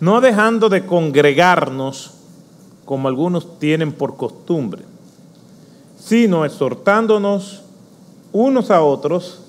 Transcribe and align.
no 0.00 0.20
dejando 0.22 0.68
de 0.68 0.86
congregarnos 0.86 2.14
como 2.86 3.06
algunos 3.06 3.58
tienen 3.58 3.92
por 3.92 4.16
costumbre, 4.16 4.82
sino 5.98 6.44
exhortándonos 6.44 7.62
unos 8.32 8.70
a 8.70 8.80
otros 8.80 9.42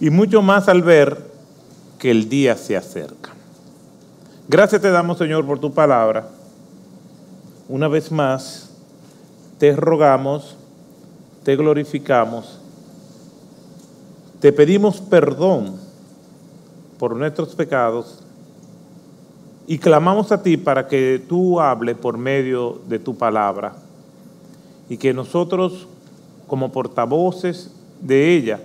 y 0.00 0.10
mucho 0.10 0.42
más 0.42 0.68
al 0.68 0.82
ver 0.82 1.22
que 1.98 2.10
el 2.10 2.28
día 2.28 2.56
se 2.56 2.76
acerca. 2.76 3.30
Gracias 4.48 4.82
te 4.82 4.90
damos, 4.90 5.18
Señor, 5.18 5.46
por 5.46 5.58
tu 5.58 5.72
palabra. 5.72 6.28
Una 7.68 7.88
vez 7.88 8.10
más, 8.10 8.70
te 9.58 9.76
rogamos, 9.76 10.56
te 11.44 11.56
glorificamos, 11.56 12.58
te 14.40 14.52
pedimos 14.52 15.00
perdón 15.00 15.76
por 16.98 17.16
nuestros 17.16 17.54
pecados 17.54 18.23
y 19.66 19.78
clamamos 19.78 20.30
a 20.32 20.42
ti 20.42 20.56
para 20.56 20.88
que 20.88 21.22
tú 21.26 21.60
hables 21.60 21.96
por 21.96 22.18
medio 22.18 22.80
de 22.88 22.98
tu 22.98 23.16
palabra 23.16 23.74
y 24.88 24.96
que 24.98 25.14
nosotros 25.14 25.86
como 26.46 26.70
portavoces 26.70 27.70
de 28.00 28.34
ella 28.36 28.60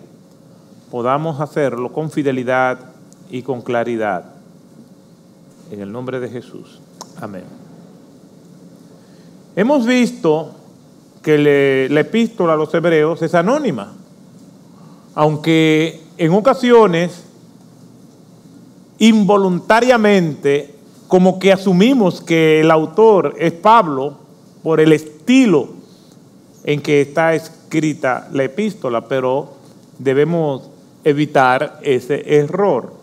podamos 0.91 1.39
hacerlo 1.39 1.93
con 1.93 2.11
fidelidad 2.11 2.79
y 3.31 3.41
con 3.43 3.61
claridad. 3.61 4.25
En 5.71 5.81
el 5.81 5.91
nombre 5.91 6.19
de 6.19 6.29
Jesús. 6.29 6.79
Amén. 7.21 7.43
Hemos 9.55 9.85
visto 9.85 10.55
que 11.21 11.87
la 11.89 11.99
epístola 11.99 12.53
a 12.53 12.57
los 12.57 12.73
hebreos 12.73 13.21
es 13.21 13.35
anónima, 13.35 13.93
aunque 15.15 16.01
en 16.17 16.33
ocasiones 16.33 17.23
involuntariamente 18.97 20.78
como 21.09 21.39
que 21.39 21.51
asumimos 21.51 22.21
que 22.21 22.61
el 22.61 22.69
autor 22.69 23.33
es 23.39 23.51
Pablo 23.51 24.13
por 24.61 24.79
el 24.79 24.93
estilo 24.93 25.69
en 26.63 26.81
que 26.81 27.01
está 27.01 27.33
escrita 27.33 28.29
la 28.31 28.43
epístola, 28.43 29.07
pero 29.07 29.49
debemos 29.97 30.69
evitar 31.03 31.79
ese 31.81 32.37
error, 32.37 32.93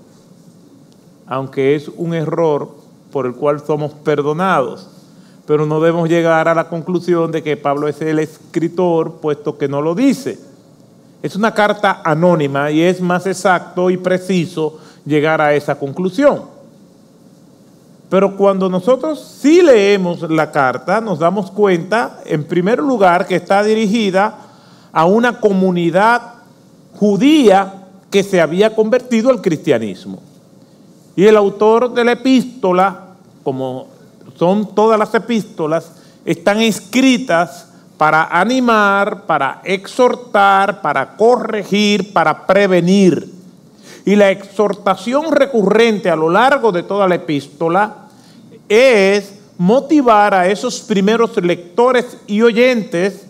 aunque 1.26 1.74
es 1.74 1.88
un 1.96 2.14
error 2.14 2.76
por 3.10 3.26
el 3.26 3.34
cual 3.34 3.60
somos 3.66 3.92
perdonados, 3.92 4.88
pero 5.44 5.66
no 5.66 5.80
debemos 5.80 6.08
llegar 6.08 6.46
a 6.46 6.54
la 6.54 6.68
conclusión 6.68 7.32
de 7.32 7.42
que 7.42 7.56
Pablo 7.56 7.88
es 7.88 8.00
el 8.02 8.20
escritor, 8.20 9.14
puesto 9.20 9.58
que 9.58 9.66
no 9.66 9.82
lo 9.82 9.96
dice. 9.96 10.38
Es 11.24 11.34
una 11.34 11.52
carta 11.52 12.02
anónima 12.04 12.70
y 12.70 12.82
es 12.82 13.00
más 13.00 13.26
exacto 13.26 13.90
y 13.90 13.96
preciso 13.96 14.78
llegar 15.04 15.40
a 15.40 15.54
esa 15.54 15.76
conclusión. 15.76 16.55
Pero 18.08 18.36
cuando 18.36 18.68
nosotros 18.68 19.20
sí 19.40 19.62
leemos 19.62 20.22
la 20.30 20.52
carta, 20.52 21.00
nos 21.00 21.18
damos 21.18 21.50
cuenta, 21.50 22.20
en 22.24 22.44
primer 22.44 22.78
lugar, 22.78 23.26
que 23.26 23.36
está 23.36 23.62
dirigida 23.64 24.38
a 24.92 25.04
una 25.06 25.40
comunidad 25.40 26.34
judía 26.94 27.86
que 28.10 28.22
se 28.22 28.40
había 28.40 28.74
convertido 28.74 29.30
al 29.30 29.42
cristianismo. 29.42 30.20
Y 31.16 31.24
el 31.24 31.36
autor 31.36 31.92
de 31.92 32.04
la 32.04 32.12
epístola, 32.12 33.06
como 33.42 33.88
son 34.38 34.74
todas 34.74 34.98
las 34.98 35.12
epístolas, 35.14 35.90
están 36.24 36.60
escritas 36.60 37.68
para 37.96 38.24
animar, 38.24 39.22
para 39.26 39.60
exhortar, 39.64 40.80
para 40.82 41.16
corregir, 41.16 42.12
para 42.12 42.46
prevenir. 42.46 43.35
Y 44.06 44.16
la 44.16 44.30
exhortación 44.30 45.32
recurrente 45.32 46.08
a 46.08 46.16
lo 46.16 46.30
largo 46.30 46.72
de 46.72 46.84
toda 46.84 47.06
la 47.06 47.16
epístola 47.16 48.06
es 48.68 49.34
motivar 49.58 50.32
a 50.32 50.48
esos 50.48 50.80
primeros 50.80 51.36
lectores 51.36 52.16
y 52.28 52.40
oyentes 52.40 53.26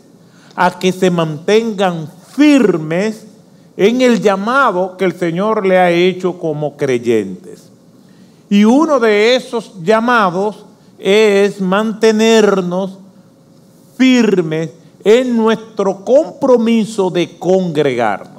a 0.54 0.78
que 0.78 0.92
se 0.92 1.10
mantengan 1.10 2.09
firmes 2.36 3.26
en 3.76 4.03
el 4.03 4.20
llamado 4.20 4.98
que 4.98 5.06
el 5.06 5.15
Señor 5.15 5.66
le 5.66 5.78
ha 5.78 5.91
hecho 5.91 6.38
como 6.38 6.76
creyentes. 6.76 7.70
Y 8.50 8.65
uno 8.65 9.00
de 9.00 9.34
esos 9.34 9.82
llamados 9.82 10.66
es 10.98 11.59
mantenernos 11.59 12.98
firmes 13.97 14.70
en 15.03 15.36
nuestro 15.36 16.04
compromiso 16.04 17.10
de 17.10 17.38
congregarnos. 17.38 18.35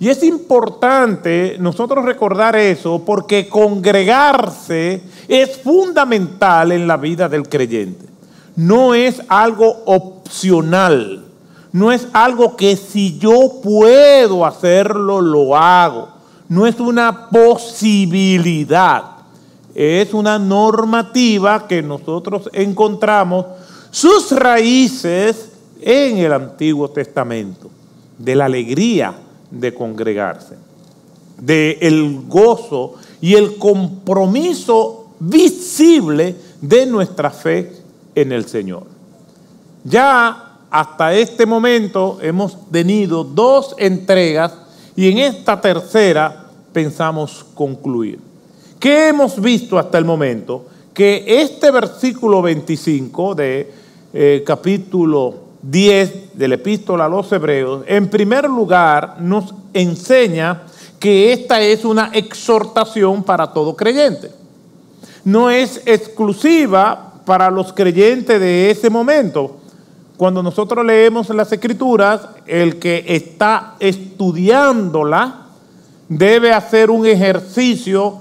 Y 0.00 0.08
es 0.08 0.22
importante 0.22 1.56
nosotros 1.58 2.04
recordar 2.04 2.54
eso 2.54 3.02
porque 3.04 3.48
congregarse 3.48 5.02
es 5.26 5.56
fundamental 5.58 6.70
en 6.70 6.86
la 6.86 6.96
vida 6.96 7.28
del 7.28 7.48
creyente. 7.48 8.06
No 8.54 8.94
es 8.94 9.20
algo 9.28 9.82
opcional, 9.86 11.24
no 11.72 11.90
es 11.90 12.06
algo 12.12 12.56
que 12.56 12.76
si 12.76 13.18
yo 13.18 13.60
puedo 13.62 14.46
hacerlo, 14.46 15.20
lo 15.20 15.56
hago. 15.56 16.08
No 16.48 16.66
es 16.66 16.78
una 16.80 17.28
posibilidad, 17.28 19.02
es 19.74 20.14
una 20.14 20.38
normativa 20.38 21.66
que 21.66 21.82
nosotros 21.82 22.48
encontramos 22.52 23.46
sus 23.90 24.30
raíces 24.30 25.50
en 25.80 26.18
el 26.18 26.32
Antiguo 26.32 26.88
Testamento, 26.88 27.68
de 28.16 28.34
la 28.34 28.46
alegría 28.46 29.14
de 29.50 29.74
congregarse, 29.74 30.56
de 31.38 31.78
el 31.80 32.22
gozo 32.26 32.94
y 33.20 33.34
el 33.34 33.56
compromiso 33.56 35.08
visible 35.18 36.36
de 36.60 36.86
nuestra 36.86 37.30
fe 37.30 37.72
en 38.14 38.32
el 38.32 38.46
Señor. 38.46 38.84
Ya 39.84 40.58
hasta 40.70 41.14
este 41.14 41.46
momento 41.46 42.18
hemos 42.20 42.70
tenido 42.70 43.24
dos 43.24 43.74
entregas 43.78 44.52
y 44.94 45.10
en 45.10 45.18
esta 45.18 45.60
tercera 45.60 46.46
pensamos 46.72 47.44
concluir. 47.54 48.18
¿Qué 48.78 49.08
hemos 49.08 49.40
visto 49.40 49.78
hasta 49.78 49.98
el 49.98 50.04
momento? 50.04 50.66
Que 50.92 51.24
este 51.26 51.70
versículo 51.70 52.42
25 52.42 53.34
de 53.34 53.72
eh, 54.12 54.42
capítulo 54.46 55.47
10 55.62 56.38
de 56.38 56.48
la 56.48 56.54
epístola 56.54 57.06
a 57.06 57.08
los 57.08 57.30
hebreos, 57.32 57.84
en 57.86 58.08
primer 58.08 58.44
lugar 58.44 59.16
nos 59.20 59.54
enseña 59.72 60.62
que 60.98 61.32
esta 61.32 61.60
es 61.60 61.84
una 61.84 62.10
exhortación 62.12 63.22
para 63.22 63.52
todo 63.52 63.76
creyente. 63.76 64.30
No 65.24 65.50
es 65.50 65.82
exclusiva 65.84 67.12
para 67.24 67.50
los 67.50 67.72
creyentes 67.72 68.40
de 68.40 68.70
ese 68.70 68.90
momento. 68.90 69.58
Cuando 70.16 70.42
nosotros 70.42 70.84
leemos 70.84 71.28
las 71.30 71.52
escrituras, 71.52 72.22
el 72.46 72.78
que 72.78 73.04
está 73.06 73.74
estudiándola 73.78 75.46
debe 76.08 76.52
hacer 76.52 76.90
un 76.90 77.06
ejercicio 77.06 78.18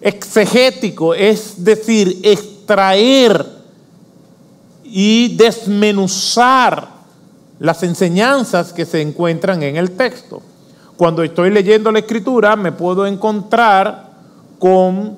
exegético, 0.00 1.14
es 1.14 1.64
decir, 1.64 2.20
extraer 2.22 3.53
y 4.96 5.34
desmenuzar 5.34 6.86
las 7.58 7.82
enseñanzas 7.82 8.72
que 8.72 8.86
se 8.86 9.02
encuentran 9.02 9.60
en 9.64 9.76
el 9.76 9.96
texto. 9.96 10.40
Cuando 10.96 11.24
estoy 11.24 11.50
leyendo 11.50 11.90
la 11.90 11.98
escritura 11.98 12.54
me 12.54 12.70
puedo 12.70 13.04
encontrar 13.04 14.10
con 14.60 15.16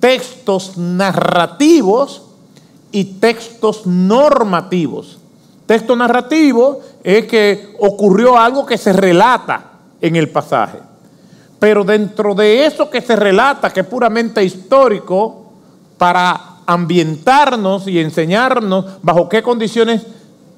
textos 0.00 0.76
narrativos 0.76 2.22
y 2.90 3.04
textos 3.20 3.86
normativos. 3.86 5.20
Texto 5.66 5.94
narrativo 5.94 6.80
es 7.04 7.26
que 7.26 7.76
ocurrió 7.78 8.36
algo 8.36 8.66
que 8.66 8.76
se 8.76 8.92
relata 8.92 9.70
en 10.00 10.16
el 10.16 10.30
pasaje. 10.30 10.78
Pero 11.60 11.84
dentro 11.84 12.34
de 12.34 12.66
eso 12.66 12.90
que 12.90 13.00
se 13.00 13.14
relata, 13.14 13.72
que 13.72 13.80
es 13.82 13.86
puramente 13.86 14.42
histórico, 14.42 15.44
para 15.96 16.49
ambientarnos 16.72 17.88
y 17.88 17.98
enseñarnos 17.98 18.84
bajo 19.02 19.28
qué 19.28 19.42
condiciones 19.42 20.02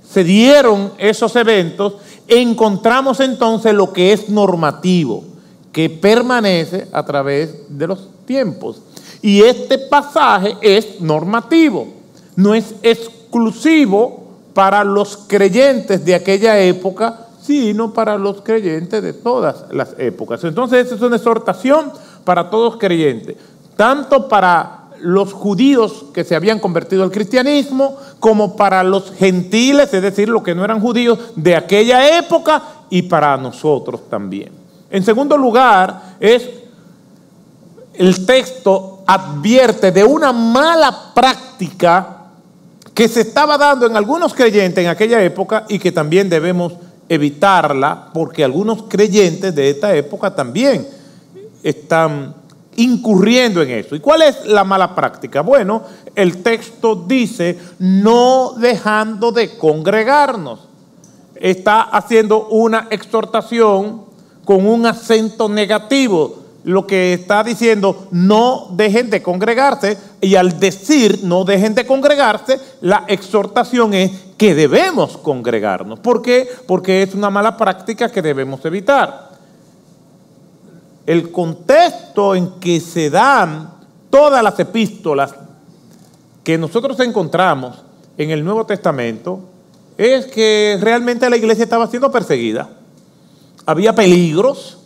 se 0.06 0.24
dieron 0.24 0.92
esos 0.98 1.34
eventos, 1.36 1.94
encontramos 2.28 3.20
entonces 3.20 3.72
lo 3.72 3.94
que 3.94 4.12
es 4.12 4.28
normativo, 4.28 5.24
que 5.72 5.88
permanece 5.88 6.86
a 6.92 7.02
través 7.04 7.54
de 7.68 7.86
los 7.86 8.08
tiempos. 8.26 8.82
Y 9.22 9.40
este 9.40 9.78
pasaje 9.78 10.56
es 10.60 11.00
normativo, 11.00 11.88
no 12.36 12.54
es 12.54 12.74
exclusivo 12.82 14.24
para 14.52 14.84
los 14.84 15.16
creyentes 15.16 16.04
de 16.04 16.14
aquella 16.14 16.60
época, 16.60 17.28
sino 17.40 17.94
para 17.94 18.18
los 18.18 18.42
creyentes 18.42 19.02
de 19.02 19.14
todas 19.14 19.64
las 19.70 19.94
épocas. 19.96 20.44
Entonces, 20.44 20.92
es 20.92 21.00
una 21.00 21.16
exhortación 21.16 21.90
para 22.24 22.50
todos 22.50 22.76
creyentes, 22.76 23.36
tanto 23.76 24.28
para 24.28 24.81
los 25.02 25.32
judíos 25.32 26.06
que 26.14 26.24
se 26.24 26.34
habían 26.34 26.58
convertido 26.58 27.02
al 27.02 27.10
cristianismo, 27.10 27.96
como 28.20 28.56
para 28.56 28.82
los 28.82 29.12
gentiles, 29.12 29.92
es 29.92 30.02
decir, 30.02 30.28
los 30.28 30.42
que 30.42 30.54
no 30.54 30.64
eran 30.64 30.80
judíos 30.80 31.18
de 31.36 31.56
aquella 31.56 32.18
época, 32.18 32.62
y 32.88 33.02
para 33.02 33.36
nosotros 33.36 34.08
también. 34.08 34.50
En 34.90 35.02
segundo 35.02 35.36
lugar, 35.36 36.16
es 36.20 36.48
el 37.94 38.26
texto 38.26 39.02
advierte 39.06 39.92
de 39.92 40.04
una 40.04 40.32
mala 40.32 41.12
práctica 41.14 42.18
que 42.94 43.08
se 43.08 43.22
estaba 43.22 43.56
dando 43.56 43.86
en 43.86 43.96
algunos 43.96 44.34
creyentes 44.34 44.84
en 44.84 44.90
aquella 44.90 45.22
época 45.22 45.64
y 45.68 45.78
que 45.78 45.92
también 45.92 46.28
debemos 46.28 46.74
evitarla 47.08 48.10
porque 48.12 48.44
algunos 48.44 48.84
creyentes 48.84 49.54
de 49.54 49.70
esta 49.70 49.94
época 49.94 50.34
también 50.34 50.86
están 51.62 52.34
incurriendo 52.76 53.62
en 53.62 53.70
eso. 53.70 53.94
¿Y 53.94 54.00
cuál 54.00 54.22
es 54.22 54.46
la 54.46 54.64
mala 54.64 54.94
práctica? 54.94 55.42
Bueno, 55.42 55.82
el 56.14 56.42
texto 56.42 56.94
dice, 56.94 57.58
no 57.78 58.54
dejando 58.56 59.32
de 59.32 59.56
congregarnos. 59.56 60.68
Está 61.34 61.82
haciendo 61.82 62.48
una 62.48 62.86
exhortación 62.90 64.02
con 64.44 64.66
un 64.66 64.86
acento 64.86 65.48
negativo. 65.48 66.38
Lo 66.64 66.86
que 66.86 67.12
está 67.12 67.42
diciendo, 67.42 68.06
no 68.12 68.68
dejen 68.70 69.10
de 69.10 69.20
congregarse. 69.22 69.98
Y 70.20 70.36
al 70.36 70.60
decir, 70.60 71.20
no 71.24 71.44
dejen 71.44 71.74
de 71.74 71.84
congregarse, 71.84 72.60
la 72.80 73.04
exhortación 73.08 73.94
es 73.94 74.12
que 74.36 74.54
debemos 74.54 75.16
congregarnos. 75.16 75.98
¿Por 75.98 76.22
qué? 76.22 76.48
Porque 76.66 77.02
es 77.02 77.14
una 77.14 77.30
mala 77.30 77.56
práctica 77.56 78.08
que 78.08 78.22
debemos 78.22 78.64
evitar 78.64 79.31
el 81.06 81.30
contexto 81.30 82.34
en 82.34 82.60
que 82.60 82.80
se 82.80 83.10
dan 83.10 83.72
todas 84.10 84.42
las 84.42 84.58
epístolas 84.60 85.34
que 86.44 86.58
nosotros 86.58 86.98
encontramos 87.00 87.82
en 88.18 88.30
el 88.30 88.44
Nuevo 88.44 88.66
Testamento 88.66 89.40
es 89.96 90.26
que 90.26 90.78
realmente 90.80 91.28
la 91.28 91.36
iglesia 91.36 91.64
estaba 91.64 91.86
siendo 91.86 92.10
perseguida. 92.10 92.70
Había 93.66 93.94
peligros, 93.94 94.78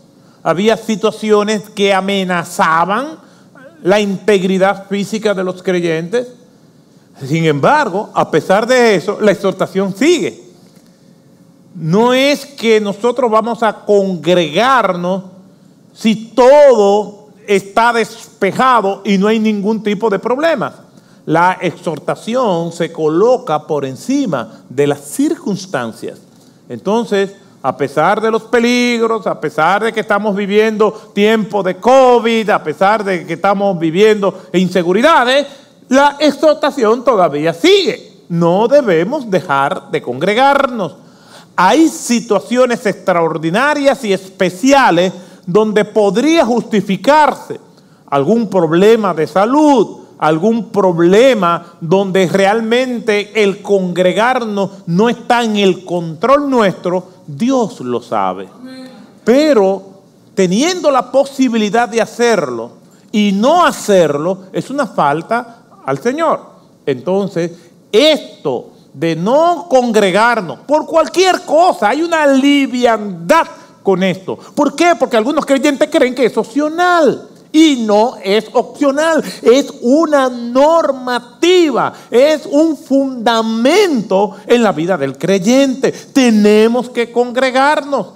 había 0.43 0.77
situaciones 0.77 1.71
que 1.71 1.93
amenazaban 1.93 3.19
la 3.83 4.01
integridad 4.01 4.87
física 4.89 5.35
de 5.35 5.45
los 5.45 5.63
creyentes. 5.63 6.29
Sin 7.25 7.45
embargo, 7.47 8.11
a 8.15 8.31
pesar 8.31 8.67
de 8.67 8.95
eso, 8.95 9.19
la 9.21 9.33
exhortación 9.33 9.95
sigue. 9.97 10.45
No 11.75 12.13
es 12.15 12.45
que 12.45 12.81
nosotros 12.81 13.31
vamos 13.31 13.63
a 13.63 13.85
congregarnos 13.85 15.36
si 15.97 16.33
todo 16.35 17.29
está 17.47 17.93
despejado 17.93 19.01
y 19.05 19.17
no 19.19 19.29
hay 19.29 19.39
ningún 19.39 19.83
tipo 19.83 20.11
de 20.11 20.19
problema. 20.19 20.75
La 21.25 21.59
exhortación 21.61 22.71
se 22.71 22.93
coloca 22.93 23.67
por 23.67 23.85
encima 23.85 24.61
de 24.69 24.87
las 24.87 25.01
circunstancias. 25.01 26.19
Entonces, 26.69 27.35
a 27.63 27.77
pesar 27.77 28.21
de 28.21 28.31
los 28.31 28.43
peligros, 28.43 29.27
a 29.27 29.41
pesar 29.41 29.83
de 29.83 29.93
que 29.93 30.01
estamos 30.01 30.37
viviendo 30.37 30.93
tiempo 31.15 31.63
de 31.63 31.77
COVID, 31.79 32.51
a 32.51 32.63
pesar 32.63 33.03
de 33.03 33.27
que 33.27 33.33
estamos 33.33 33.77
viviendo 33.79 34.43
inseguridades, 34.53 35.47
la 35.89 36.17
exhortación 36.21 37.05
todavía 37.05 37.55
sigue. 37.55 38.13
No 38.29 38.69
debemos 38.69 39.31
dejar 39.31 39.91
de 39.91 40.03
congregarnos. 40.03 40.97
Hay 41.57 41.89
situaciones 41.89 42.85
extraordinarias 42.85 44.05
y 44.05 44.13
especiales 44.13 45.13
donde 45.47 45.85
podría 45.85 46.45
justificarse 46.45 47.61
algún 48.09 48.49
problema 48.49 49.15
de 49.15 49.27
salud, 49.27 49.99
algún 50.19 50.71
problema 50.71 51.75
donde 51.81 52.27
realmente 52.27 53.43
el 53.43 53.63
congregarnos 53.63 54.71
no 54.87 55.09
está 55.09 55.45
en 55.45 55.57
el 55.57 55.85
control 55.85 56.51
nuestro, 56.51 57.07
Dios 57.27 57.81
lo 57.81 58.01
sabe. 58.03 58.49
Pero 59.25 59.83
teniendo 60.35 60.91
la 60.91 61.11
posibilidad 61.11 61.89
de 61.89 62.01
hacerlo 62.01 62.73
y 63.13 63.33
no 63.33 63.65
hacerlo, 63.65 64.45
es 64.53 64.71
una 64.71 64.87
falta 64.87 65.63
al 65.85 65.99
Señor. 65.99 66.41
Entonces, 66.85 67.53
esto 67.93 68.73
de 68.93 69.15
no 69.15 69.67
congregarnos 69.69 70.61
por 70.61 70.87
cualquier 70.87 71.43
cosa, 71.43 71.91
hay 71.91 72.03
una 72.03 72.27
liviandad 72.27 73.47
con 73.87 74.03
esto. 74.03 74.37
¿Por 74.37 74.75
qué? 74.75 74.97
Porque 74.99 75.17
algunos 75.17 75.47
creyentes 75.47 75.89
creen 75.89 76.13
que 76.13 76.27
es 76.27 76.37
opcional. 76.37 77.29
Y 77.53 77.85
no 77.87 78.17
es 78.23 78.47
opcional, 78.53 79.23
es 79.41 79.73
una 79.81 80.29
normativa, 80.29 81.93
es 82.11 82.45
un 82.45 82.77
fundamento 82.77 84.37
en 84.45 84.65
la 84.65 84.73
vida 84.73 84.99
del 84.99 85.17
creyente. 85.17 85.93
Tenemos 85.93 86.91
que 86.91 87.13
congregarnos. 87.13 88.09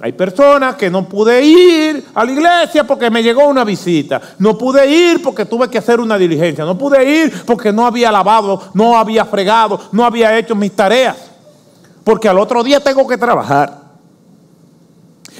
Hay 0.00 0.12
personas 0.12 0.76
que 0.76 0.88
no 0.88 1.06
pude 1.06 1.44
ir 1.44 2.06
a 2.14 2.24
la 2.24 2.32
iglesia 2.32 2.84
porque 2.84 3.10
me 3.10 3.22
llegó 3.22 3.46
una 3.46 3.64
visita. 3.64 4.18
No 4.38 4.56
pude 4.56 4.90
ir 4.90 5.22
porque 5.22 5.44
tuve 5.44 5.68
que 5.68 5.76
hacer 5.76 6.00
una 6.00 6.16
diligencia. 6.16 6.64
No 6.64 6.78
pude 6.78 7.04
ir 7.04 7.44
porque 7.44 7.70
no 7.70 7.86
había 7.86 8.10
lavado, 8.10 8.62
no 8.72 8.96
había 8.96 9.26
fregado, 9.26 9.78
no 9.92 10.06
había 10.06 10.38
hecho 10.38 10.54
mis 10.54 10.74
tareas. 10.74 11.18
Porque 12.02 12.30
al 12.30 12.38
otro 12.38 12.64
día 12.64 12.80
tengo 12.80 13.06
que 13.06 13.18
trabajar 13.18 13.79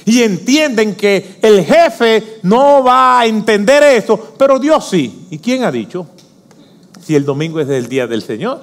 y 0.05 0.23
entienden 0.23 0.95
que 0.95 1.37
el 1.41 1.63
jefe 1.63 2.39
no 2.43 2.83
va 2.83 3.19
a 3.19 3.25
entender 3.25 3.83
eso, 3.83 4.33
pero 4.37 4.59
Dios 4.59 4.87
sí. 4.89 5.27
¿Y 5.29 5.39
quién 5.39 5.63
ha 5.63 5.71
dicho? 5.71 6.07
Si 7.05 7.15
el 7.15 7.25
domingo 7.25 7.59
es 7.59 7.69
el 7.69 7.87
día 7.87 8.07
del 8.07 8.21
Señor. 8.21 8.61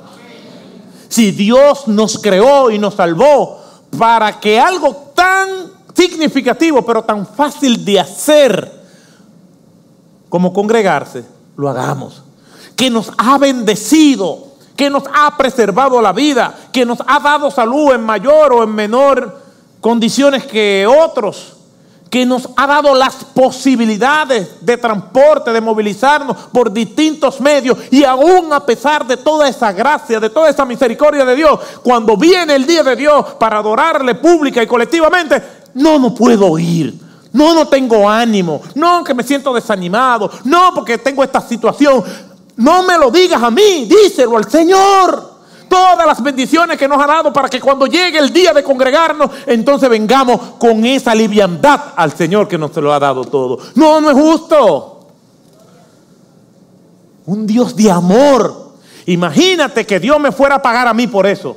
Si 1.08 1.31
Dios 1.32 1.88
nos 1.88 2.19
creó 2.19 2.70
y 2.70 2.79
nos 2.79 2.94
salvó 2.94 3.62
para 3.99 4.40
que 4.40 4.58
algo 4.58 5.12
tan 5.14 5.49
significativo, 5.94 6.85
pero 6.85 7.02
tan 7.02 7.26
fácil 7.26 7.85
de 7.85 8.00
hacer 8.00 8.79
como 10.29 10.52
congregarse, 10.52 11.25
lo 11.56 11.69
hagamos. 11.69 12.23
Que 12.76 12.90
nos 12.90 13.11
ha 13.17 13.38
bendecido, 13.38 14.49
que 14.76 14.90
nos 14.90 15.05
ha 15.12 15.37
preservado 15.37 16.00
la 16.02 16.12
vida, 16.12 16.55
que 16.73 16.85
nos 16.85 16.99
ha 17.06 17.19
dado 17.19 17.50
salud 17.50 17.93
en 17.93 18.02
mayor 18.02 18.52
o 18.52 18.62
en 18.62 18.75
menor 18.75 19.48
condiciones 19.88 20.44
que 20.44 20.87
otros, 20.87 21.55
que 22.11 22.26
nos 22.26 22.46
ha 22.58 22.67
dado 22.67 22.94
las 22.94 23.25
posibilidades 23.25 24.56
de 24.61 24.76
transporte, 24.76 25.50
de 25.50 25.62
movilizarnos 25.62 26.37
por 26.52 26.70
distintos 26.70 27.40
medios 27.40 27.79
y 27.90 28.05
aún 28.05 28.52
a 28.52 28.67
pesar 28.67 29.06
de 29.06 29.17
toda 29.17 29.49
esa 29.49 29.73
gracia, 29.73 30.20
de 30.20 30.29
toda 30.29 30.50
esa 30.50 30.67
misericordia 30.67 31.25
de 31.25 31.35
Dios, 31.35 31.59
cuando 31.83 32.18
viene 32.18 32.54
el 32.54 32.66
día 32.66 32.83
de 32.83 32.97
Dios 32.97 33.25
para 33.40 33.61
adorarle 33.61 34.16
pública 34.16 34.62
y 34.62 34.66
colectivamente, 34.66 35.42
no, 35.73 35.99
no 35.99 36.14
puedo 36.14 36.59
ir. 36.59 36.92
No, 37.33 37.54
no 37.54 37.66
tengo 37.66 38.07
ánimo. 38.07 38.61
No, 38.75 39.02
que 39.02 39.14
me 39.14 39.23
siento 39.23 39.54
desanimado. 39.54 40.30
No, 40.45 40.75
porque 40.75 40.99
tengo 40.99 41.25
esta 41.25 41.40
situación. 41.40 42.04
No 42.57 42.83
me 42.83 42.99
lo 42.99 43.11
digas 43.11 43.42
a 43.42 43.50
mí, 43.50 43.88
díselo 43.88 44.37
al 44.37 44.50
Señor 44.50 45.38
todas 45.69 46.07
las 46.07 46.23
bendiciones 46.23 46.77
que 46.77 46.89
nos 46.89 47.03
ha 47.03 47.07
dado 47.07 47.33
para 47.33 47.49
que 47.49 47.61
cuando 47.61 47.87
llegue 47.87 48.19
el 48.19 48.33
día 48.33 48.53
de 48.53 48.63
congregarnos, 48.63 49.31
entonces 49.47 49.89
vengamos 49.89 50.41
con 50.59 50.85
esa 50.85 51.15
liviandad 51.15 51.93
al 51.97 52.13
Señor 52.13 52.49
que 52.49 52.59
nos 52.59 52.75
lo 52.77 52.93
ha 52.93 52.99
dado 52.99 53.25
todo. 53.25 53.59
No, 53.75 54.01
no 54.01 54.11
es 54.11 54.17
justo. 54.17 55.07
Un 57.27 57.47
Dios 57.47 57.77
de 57.77 57.91
amor. 57.91 58.73
Imagínate 59.07 59.87
que 59.87 60.01
Dios 60.01 60.19
me 60.19 60.33
fuera 60.33 60.57
a 60.57 60.63
pagar 60.63 60.89
a 60.89 60.95
mí 60.95 61.07
por 61.07 61.27
eso. 61.27 61.57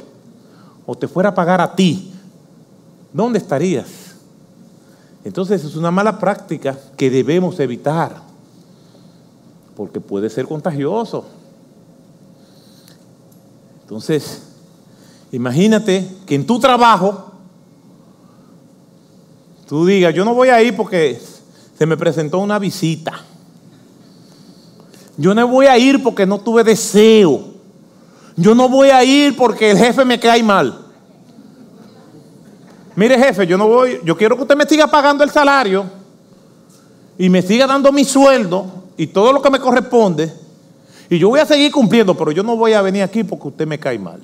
O 0.85 0.95
te 0.95 1.07
fuera 1.07 1.29
a 1.29 1.35
pagar 1.35 1.61
a 1.61 1.75
ti. 1.75 2.13
¿Dónde 3.13 3.39
estarías? 3.39 3.87
Entonces 5.23 5.63
es 5.63 5.75
una 5.75 5.91
mala 5.91 6.17
práctica 6.17 6.77
que 6.97 7.09
debemos 7.09 7.59
evitar. 7.59 8.21
Porque 9.75 9.99
puede 9.99 10.29
ser 10.29 10.47
contagioso. 10.47 11.25
Entonces, 13.91 14.43
imagínate 15.33 16.07
que 16.25 16.35
en 16.35 16.47
tu 16.47 16.61
trabajo 16.61 17.33
tú 19.67 19.85
digas, 19.85 20.15
yo 20.15 20.23
no 20.23 20.33
voy 20.33 20.47
a 20.47 20.63
ir 20.63 20.77
porque 20.77 21.21
se 21.77 21.85
me 21.85 21.97
presentó 21.97 22.39
una 22.39 22.57
visita. 22.57 23.11
Yo 25.17 25.35
no 25.35 25.45
voy 25.45 25.65
a 25.65 25.77
ir 25.77 26.01
porque 26.01 26.25
no 26.25 26.39
tuve 26.39 26.63
deseo. 26.63 27.49
Yo 28.37 28.55
no 28.55 28.69
voy 28.69 28.91
a 28.91 29.03
ir 29.03 29.35
porque 29.35 29.71
el 29.71 29.77
jefe 29.77 30.05
me 30.05 30.17
cae 30.17 30.41
mal. 30.41 30.85
Mire, 32.95 33.17
jefe, 33.17 33.45
yo 33.45 33.57
no 33.57 33.67
voy, 33.67 33.99
yo 34.05 34.15
quiero 34.15 34.37
que 34.37 34.43
usted 34.43 34.55
me 34.55 34.65
siga 34.65 34.87
pagando 34.87 35.21
el 35.21 35.31
salario 35.31 35.83
y 37.17 37.27
me 37.27 37.41
siga 37.41 37.67
dando 37.67 37.91
mi 37.91 38.05
sueldo 38.05 38.67
y 38.95 39.07
todo 39.07 39.33
lo 39.33 39.41
que 39.41 39.49
me 39.49 39.59
corresponde. 39.59 40.40
Y 41.11 41.19
yo 41.19 41.27
voy 41.27 41.41
a 41.41 41.45
seguir 41.45 41.73
cumpliendo, 41.73 42.15
pero 42.15 42.31
yo 42.31 42.41
no 42.41 42.55
voy 42.55 42.71
a 42.71 42.81
venir 42.81 43.03
aquí 43.03 43.25
porque 43.25 43.49
usted 43.49 43.67
me 43.67 43.77
cae 43.77 43.99
mal. 43.99 44.21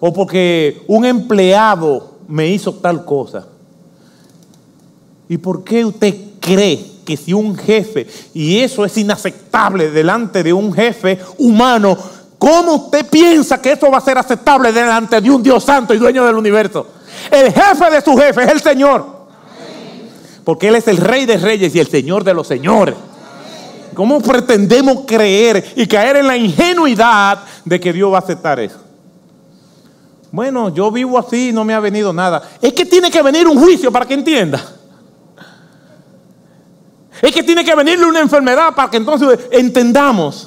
O 0.00 0.12
porque 0.12 0.82
un 0.88 1.04
empleado 1.04 2.16
me 2.26 2.48
hizo 2.48 2.74
tal 2.74 3.04
cosa. 3.04 3.46
¿Y 5.28 5.38
por 5.38 5.62
qué 5.62 5.84
usted 5.84 6.16
cree 6.40 6.84
que 7.04 7.16
si 7.16 7.32
un 7.32 7.54
jefe, 7.54 8.08
y 8.34 8.58
eso 8.58 8.84
es 8.84 8.96
inaceptable 8.96 9.92
delante 9.92 10.42
de 10.42 10.52
un 10.52 10.72
jefe 10.72 11.20
humano, 11.38 11.96
¿cómo 12.36 12.74
usted 12.74 13.06
piensa 13.06 13.62
que 13.62 13.70
eso 13.70 13.88
va 13.88 13.98
a 13.98 14.00
ser 14.00 14.18
aceptable 14.18 14.72
delante 14.72 15.20
de 15.20 15.30
un 15.30 15.44
Dios 15.44 15.62
santo 15.62 15.94
y 15.94 15.98
dueño 15.98 16.26
del 16.26 16.34
universo? 16.34 16.88
El 17.30 17.52
jefe 17.52 17.88
de 17.88 18.00
su 18.00 18.16
jefe 18.16 18.42
es 18.42 18.50
el 18.50 18.60
Señor. 18.60 19.06
Porque 20.42 20.66
Él 20.66 20.74
es 20.74 20.88
el 20.88 20.96
rey 20.96 21.24
de 21.24 21.36
reyes 21.36 21.72
y 21.76 21.78
el 21.78 21.86
Señor 21.86 22.24
de 22.24 22.34
los 22.34 22.48
señores. 22.48 22.96
¿Cómo 23.94 24.20
pretendemos 24.20 25.04
creer 25.06 25.72
y 25.76 25.86
caer 25.86 26.16
en 26.16 26.26
la 26.26 26.36
ingenuidad 26.36 27.40
de 27.64 27.80
que 27.80 27.92
Dios 27.92 28.12
va 28.12 28.16
a 28.16 28.20
aceptar 28.20 28.60
eso? 28.60 28.78
Bueno, 30.32 30.68
yo 30.68 30.90
vivo 30.90 31.18
así 31.18 31.48
y 31.48 31.52
no 31.52 31.64
me 31.64 31.74
ha 31.74 31.80
venido 31.80 32.12
nada. 32.12 32.42
Es 32.62 32.72
que 32.72 32.86
tiene 32.86 33.10
que 33.10 33.22
venir 33.22 33.46
un 33.48 33.58
juicio 33.58 33.90
para 33.90 34.06
que 34.06 34.14
entienda. 34.14 34.62
Es 37.20 37.32
que 37.32 37.42
tiene 37.42 37.64
que 37.64 37.74
venirle 37.74 38.06
una 38.06 38.20
enfermedad 38.20 38.74
para 38.74 38.90
que 38.90 38.96
entonces 38.96 39.38
entendamos. 39.50 40.46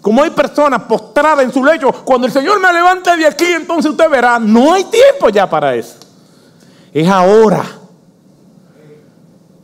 Como 0.00 0.22
hay 0.22 0.30
personas 0.30 0.82
postradas 0.82 1.44
en 1.44 1.52
su 1.52 1.64
lecho, 1.64 1.92
cuando 2.04 2.26
el 2.26 2.32
Señor 2.32 2.60
me 2.60 2.72
levante 2.72 3.16
de 3.16 3.26
aquí, 3.26 3.46
entonces 3.46 3.92
usted 3.92 4.10
verá, 4.10 4.38
no 4.40 4.74
hay 4.74 4.84
tiempo 4.84 5.28
ya 5.28 5.48
para 5.48 5.76
eso. 5.76 5.94
Es 6.92 7.08
ahora. 7.08 7.64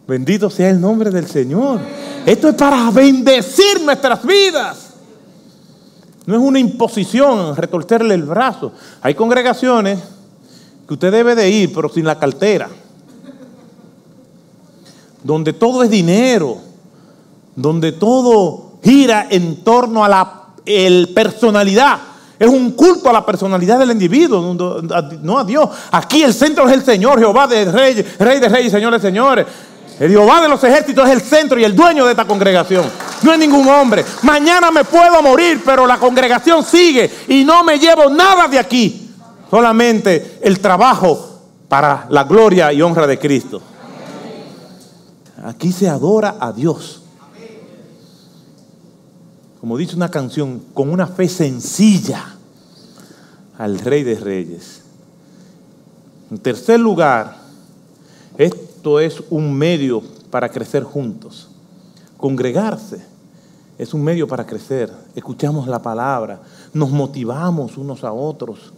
Bendito 0.06 0.48
sea 0.48 0.70
el 0.70 0.80
nombre 0.80 1.10
del 1.10 1.26
Señor. 1.26 1.80
Esto 2.28 2.50
es 2.50 2.56
para 2.56 2.90
bendecir 2.90 3.80
nuestras 3.82 4.22
vidas. 4.22 4.90
No 6.26 6.34
es 6.34 6.40
una 6.42 6.58
imposición 6.58 7.56
retorcerle 7.56 8.14
el 8.14 8.24
brazo. 8.24 8.70
Hay 9.00 9.14
congregaciones 9.14 9.98
que 10.86 10.92
usted 10.92 11.10
debe 11.10 11.34
de 11.34 11.48
ir, 11.48 11.72
pero 11.72 11.88
sin 11.88 12.04
la 12.04 12.18
cartera. 12.18 12.68
Donde 15.24 15.54
todo 15.54 15.82
es 15.82 15.88
dinero. 15.88 16.58
Donde 17.56 17.92
todo 17.92 18.72
gira 18.84 19.28
en 19.30 19.64
torno 19.64 20.04
a 20.04 20.08
la 20.10 20.48
personalidad. 21.14 21.98
Es 22.38 22.48
un 22.48 22.72
culto 22.72 23.08
a 23.08 23.12
la 23.14 23.24
personalidad 23.24 23.78
del 23.78 23.92
individuo, 23.92 24.54
no 25.22 25.38
a 25.38 25.44
Dios. 25.44 25.70
Aquí 25.92 26.22
el 26.22 26.34
centro 26.34 26.68
es 26.68 26.74
el 26.74 26.84
Señor, 26.84 27.18
Jehová 27.18 27.46
de 27.46 27.72
Reyes, 27.72 28.18
Rey 28.18 28.38
de 28.38 28.50
Reyes, 28.50 28.70
Señor 28.70 28.92
de 28.92 29.00
Señores. 29.00 29.46
El 29.98 30.10
Jehová 30.10 30.40
de 30.40 30.48
los 30.48 30.62
ejércitos 30.62 31.08
es 31.08 31.14
el 31.14 31.20
centro 31.20 31.58
y 31.58 31.64
el 31.64 31.74
dueño 31.74 32.04
de 32.04 32.12
esta 32.12 32.24
congregación. 32.24 32.84
No 33.22 33.32
es 33.32 33.38
ningún 33.38 33.66
hombre. 33.68 34.04
Mañana 34.22 34.70
me 34.70 34.84
puedo 34.84 35.20
morir, 35.22 35.62
pero 35.64 35.86
la 35.86 35.98
congregación 35.98 36.62
sigue 36.64 37.10
y 37.26 37.44
no 37.44 37.64
me 37.64 37.78
llevo 37.78 38.08
nada 38.08 38.46
de 38.46 38.58
aquí. 38.58 39.10
Solamente 39.50 40.38
el 40.42 40.60
trabajo 40.60 41.40
para 41.68 42.06
la 42.10 42.24
gloria 42.24 42.72
y 42.72 42.80
honra 42.80 43.06
de 43.06 43.18
Cristo. 43.18 43.60
Aquí 45.44 45.72
se 45.72 45.88
adora 45.88 46.36
a 46.38 46.52
Dios. 46.52 47.02
Como 49.60 49.76
dice 49.76 49.96
una 49.96 50.10
canción, 50.10 50.62
con 50.72 50.90
una 50.90 51.08
fe 51.08 51.28
sencilla 51.28 52.36
al 53.58 53.78
Rey 53.80 54.04
de 54.04 54.14
Reyes. 54.14 54.82
En 56.30 56.38
tercer 56.38 56.78
lugar, 56.78 57.36
esto 58.78 59.00
es 59.00 59.20
un 59.28 59.52
medio 59.52 60.00
para 60.30 60.48
crecer 60.48 60.84
juntos. 60.84 61.48
Congregarse 62.16 63.04
es 63.76 63.92
un 63.92 64.04
medio 64.04 64.28
para 64.28 64.46
crecer. 64.46 64.92
Escuchamos 65.16 65.66
la 65.66 65.82
palabra, 65.82 66.40
nos 66.72 66.90
motivamos 66.90 67.76
unos 67.76 68.04
a 68.04 68.12
otros, 68.12 68.72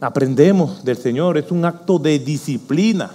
aprendemos 0.00 0.84
del 0.84 0.96
Señor, 0.96 1.38
es 1.38 1.52
un 1.52 1.64
acto 1.64 2.00
de 2.00 2.18
disciplina. 2.18 3.12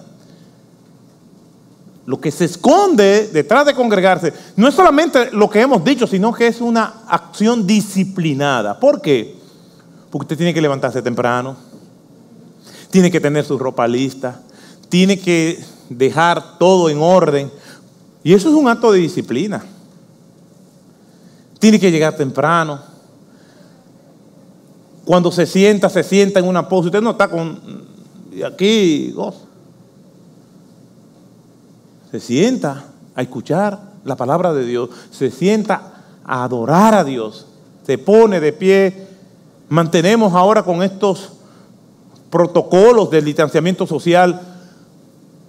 Lo 2.06 2.22
que 2.22 2.32
se 2.32 2.46
esconde 2.46 3.28
detrás 3.34 3.66
de 3.66 3.74
congregarse 3.74 4.32
no 4.56 4.70
es 4.70 4.76
solamente 4.76 5.32
lo 5.34 5.50
que 5.50 5.60
hemos 5.60 5.84
dicho, 5.84 6.08
sino 6.08 6.32
que 6.32 6.48
es 6.48 6.62
una 6.62 7.04
acción 7.10 7.68
disciplinada. 7.68 8.80
¿Por 8.80 9.02
qué? 9.02 9.36
Porque 10.10 10.24
usted 10.24 10.38
tiene 10.38 10.54
que 10.54 10.62
levantarse 10.62 11.02
temprano, 11.02 11.58
tiene 12.90 13.12
que 13.12 13.20
tener 13.20 13.44
su 13.44 13.60
ropa 13.60 13.86
lista, 13.86 14.42
tiene 14.88 15.20
que 15.20 15.60
dejar 15.90 16.58
todo 16.58 16.90
en 16.90 17.02
orden. 17.02 17.52
Y 18.24 18.34
eso 18.34 18.50
es 18.50 18.56
un 18.56 18.68
acto 18.68 18.92
de 18.92 19.00
disciplina. 19.00 19.64
Tiene 21.60 21.80
que 21.80 21.92
llegar 21.92 22.16
temprano. 22.16 22.80
Cuando 25.06 25.32
se 25.32 25.46
sienta, 25.46 25.90
se 25.90 26.04
sienta 26.04 26.40
en 26.40 26.48
una 26.48 26.70
pose. 26.70 26.88
Usted 26.88 27.02
no 27.02 27.12
está 27.12 27.28
con 27.28 27.60
aquí, 28.46 29.14
Se 32.12 32.20
sienta 32.20 32.86
a 33.16 33.22
escuchar 33.22 33.80
la 34.04 34.16
palabra 34.16 34.54
de 34.54 34.66
Dios. 34.66 34.90
Se 35.12 35.32
sienta 35.32 36.04
a 36.24 36.44
adorar 36.44 36.94
a 36.94 37.04
Dios. 37.04 37.48
Se 37.86 37.98
pone 37.98 38.40
de 38.40 38.54
pie. 38.54 39.08
Mantenemos 39.68 40.34
ahora 40.34 40.64
con 40.64 40.84
estos 40.84 41.34
protocolos 42.30 43.10
del 43.10 43.26
distanciamiento 43.26 43.88
social 43.88 44.59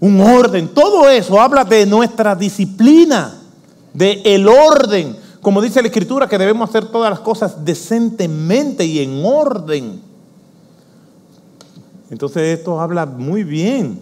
un 0.00 0.20
orden. 0.20 0.68
Todo 0.68 1.08
eso 1.08 1.40
habla 1.40 1.64
de 1.64 1.86
nuestra 1.86 2.34
disciplina, 2.34 3.40
de 3.92 4.22
el 4.24 4.48
orden. 4.48 5.16
Como 5.42 5.62
dice 5.62 5.80
la 5.80 5.88
Escritura, 5.88 6.28
que 6.28 6.38
debemos 6.38 6.68
hacer 6.68 6.86
todas 6.86 7.10
las 7.10 7.20
cosas 7.20 7.64
decentemente 7.64 8.84
y 8.84 9.00
en 9.00 9.24
orden. 9.24 10.00
Entonces 12.10 12.58
esto 12.58 12.80
habla 12.80 13.06
muy 13.06 13.44
bien 13.44 14.00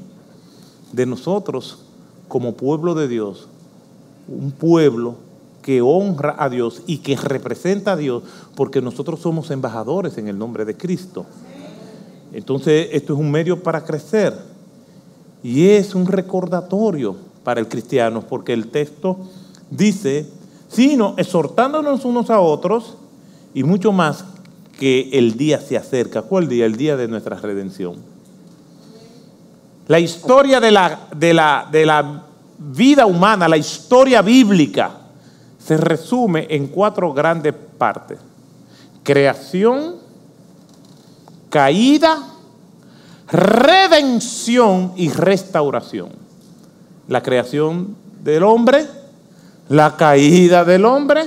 de 0.93 1.05
nosotros 1.05 1.79
como 2.27 2.55
pueblo 2.55 2.95
de 2.95 3.09
Dios. 3.09 3.49
Un 4.27 4.51
pueblo 4.51 5.17
que 5.63 5.83
honra 5.83 6.35
a 6.39 6.49
Dios 6.49 6.83
y 6.87 6.99
que 6.99 7.17
representa 7.17 7.93
a 7.93 7.97
Dios 7.97 8.23
porque 8.55 8.81
nosotros 8.81 9.21
somos 9.21 9.51
embajadores 9.51 10.17
en 10.17 10.29
el 10.29 10.39
nombre 10.39 10.65
de 10.65 10.77
Cristo. 10.77 11.27
Entonces 12.33 12.89
esto 12.93 13.13
es 13.13 13.19
un 13.19 13.31
medio 13.31 13.63
para 13.63 13.85
crecer. 13.85 14.48
Y 15.43 15.69
es 15.69 15.95
un 15.95 16.07
recordatorio 16.07 17.17
para 17.45 17.61
el 17.61 17.69
cristiano, 17.69 18.23
porque 18.29 18.53
el 18.53 18.69
texto 18.69 19.17
dice, 19.71 20.27
sino 20.69 21.15
exhortándonos 21.17 22.05
unos 22.05 22.31
a 22.31 22.41
otros 22.41 22.97
y 23.55 23.63
mucho 23.63 23.93
más 23.93 24.25
que 24.79 25.11
el 25.13 25.37
día 25.37 25.61
se 25.61 25.77
acerca. 25.77 26.23
¿Cuál 26.23 26.49
día? 26.49 26.67
El 26.67 26.77
día 26.77 26.97
de 26.97 27.09
nuestra 27.09 27.37
redención. 27.37 27.97
La 29.87 29.99
historia 29.99 30.61
de 30.61 30.71
la, 30.71 31.09
de 31.17 31.33
la, 31.33 31.69
de 31.71 31.87
la 31.87 32.25
vida 32.59 33.07
humana, 33.07 33.49
la 33.49 33.57
historia 33.57 34.23
bíblica, 34.23 34.91
se 35.59 35.77
resume 35.77 36.47
en 36.51 36.69
cuatro 36.69 37.13
grandes 37.13 37.55
partes. 37.79 38.19
Creación, 39.03 39.97
caída, 41.49 42.23
redención 43.31 44.93
y 44.97 45.11
restauración. 45.11 46.11
La 47.09 47.23
creación 47.23 47.97
del 48.23 48.43
hombre, 48.43 48.87
la 49.69 49.97
caída 49.97 50.65
del 50.65 50.85
hombre, 50.85 51.25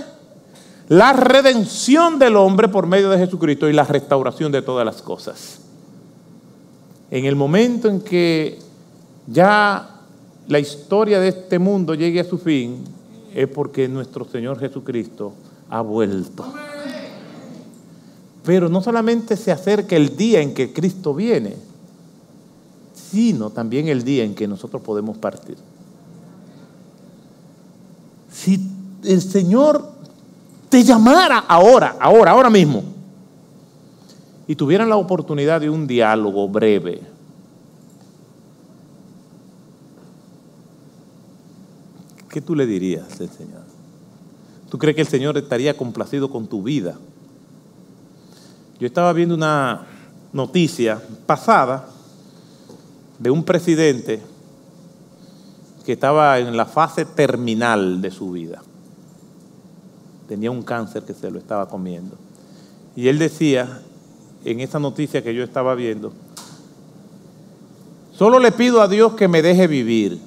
la 0.88 1.14
redención 1.14 2.20
del 2.20 2.36
hombre 2.36 2.68
por 2.68 2.86
medio 2.86 3.10
de 3.10 3.18
Jesucristo 3.18 3.70
y 3.70 3.74
la 3.74 3.84
restauración 3.84 4.52
de 4.52 4.62
todas 4.62 4.86
las 4.86 5.02
cosas. 5.02 5.60
En 7.10 7.26
el 7.26 7.36
momento 7.36 7.88
en 7.88 8.02
que 8.02 8.60
ya 9.28 9.90
la 10.48 10.60
historia 10.60 11.20
de 11.20 11.30
este 11.30 11.60
mundo 11.60 11.94
llegue 11.94 12.20
a 12.20 12.26
su 12.26 12.38
fin, 12.38 12.84
es 13.34 13.48
porque 13.48 13.88
nuestro 13.88 14.26
Señor 14.26 14.60
Jesucristo 14.60 15.34
ha 15.70 15.82
vuelto. 15.82 16.46
Pero 18.44 18.70
no 18.70 18.82
solamente 18.82 19.38
se 19.38 19.52
acerca 19.52 19.96
el 19.96 20.18
día 20.18 20.42
en 20.42 20.54
que 20.54 20.74
Cristo 20.74 21.14
viene, 21.14 21.56
sino 23.12 23.50
también 23.50 23.90
el 23.90 24.04
día 24.04 24.24
en 24.24 24.34
que 24.34 24.48
nosotros 24.48 24.82
podemos 24.82 25.18
partir. 25.18 25.58
Si 28.32 28.58
el 29.04 29.22
Señor 29.22 29.92
te 30.70 30.82
llamara 30.84 31.40
ahora, 31.40 31.98
ahora, 32.00 32.32
ahora 32.32 32.50
mismo, 32.50 32.84
y 34.48 34.56
tuvieran 34.56 34.88
la 34.88 34.96
oportunidad 34.96 35.60
de 35.60 35.70
un 35.70 35.86
diálogo 35.88 36.48
breve, 36.48 37.02
¿qué 42.30 42.40
tú 42.40 42.56
le 42.56 42.66
dirías 42.66 43.20
al 43.20 43.30
Señor? 43.30 43.62
¿Tú 44.70 44.78
crees 44.78 44.96
que 44.96 45.02
el 45.02 45.08
Señor 45.08 45.38
estaría 45.38 45.76
complacido 45.76 46.32
con 46.32 46.48
tu 46.48 46.64
vida? 46.64 46.98
Yo 48.80 48.88
estaba 48.88 49.12
viendo 49.12 49.36
una 49.36 49.86
noticia 50.32 51.02
pasada 51.26 51.91
de 53.22 53.30
un 53.30 53.44
presidente 53.44 54.20
que 55.86 55.94
estaba 55.94 56.40
en 56.40 56.58
la 56.58 56.66
fase 56.66 57.06
terminal 57.06 58.02
de 58.02 58.10
su 58.10 58.32
vida. 58.32 58.64
Tenía 60.28 60.50
un 60.50 60.64
cáncer 60.64 61.04
que 61.04 61.14
se 61.14 61.30
lo 61.30 61.38
estaba 61.38 61.70
comiendo. 61.70 62.16
Y 62.96 63.10
él 63.10 63.20
decía, 63.20 63.84
en 64.44 64.60
esa 64.60 64.80
noticia 64.80 65.22
que 65.22 65.36
yo 65.36 65.44
estaba 65.44 65.76
viendo, 65.76 66.14
solo 68.12 68.40
le 68.40 68.52
pido 68.52 68.82
a 68.82 68.88
Dios 68.88 69.14
que 69.14 69.28
me 69.28 69.44
deje 69.44 69.68
vivir. 69.68 70.20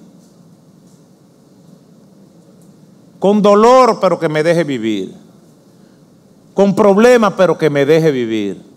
Con 3.19 3.43
dolor, 3.43 3.99
pero 4.01 4.21
que 4.21 4.29
me 4.29 4.45
deje 4.45 4.63
vivir. 4.63 5.13
Con 6.55 6.77
problemas, 6.77 7.35
pero 7.37 7.59
que 7.59 7.71
me 7.71 7.85
deje 7.85 8.13
vivir. 8.13 8.74